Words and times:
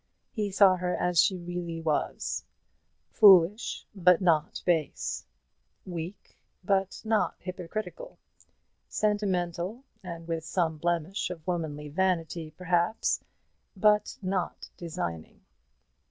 He 0.31 0.49
saw 0.49 0.77
her 0.77 0.95
as 0.95 1.21
she 1.21 1.37
really 1.37 1.79
was: 1.79 2.43
foolish, 3.11 3.85
but 3.93 4.19
not 4.19 4.59
base; 4.65 5.27
weak, 5.85 6.35
but 6.63 6.99
not 7.05 7.35
hypocritical; 7.39 8.17
sentimental, 8.89 9.83
and 10.01 10.27
with 10.27 10.43
some 10.43 10.77
blemish 10.79 11.29
of 11.29 11.45
womanly 11.45 11.89
vanity 11.89 12.49
perhaps, 12.49 13.23
but 13.77 14.17
not 14.23 14.71
designing. 14.75 15.41